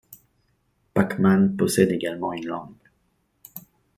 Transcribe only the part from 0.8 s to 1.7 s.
Pac-Man